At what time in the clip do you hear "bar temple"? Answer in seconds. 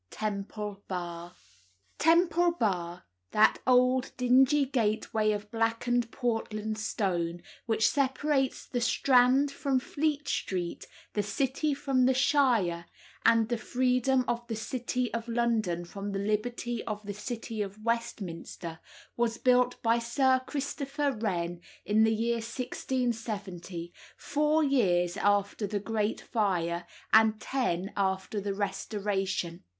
0.87-2.53